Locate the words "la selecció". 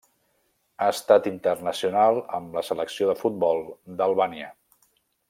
2.59-3.11